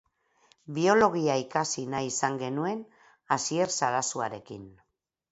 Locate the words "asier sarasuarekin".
3.35-4.65